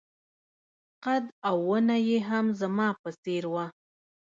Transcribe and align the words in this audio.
قد 1.05 1.23
او 1.47 1.57
ونه 1.69 1.97
يې 2.07 2.19
هم 2.29 2.45
زما 2.61 2.87
په 3.01 3.09
څېر 3.21 3.43
وه. 3.53 3.65